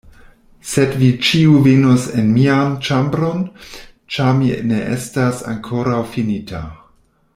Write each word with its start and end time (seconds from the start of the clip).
Sed 0.69 0.93
vi 1.01 1.09
ĉiuj 1.25 1.59
venos 1.67 2.07
en 2.21 2.31
mian 2.37 2.73
ĉambron, 2.87 3.43
ĉar 4.15 4.33
mi 4.41 4.49
ne 4.71 4.81
estas 4.97 5.45
ankoraŭ 5.53 6.01
fininta. 6.17 6.65